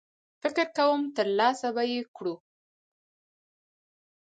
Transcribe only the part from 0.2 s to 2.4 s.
فکر کوم ترلاسه به یې کړو.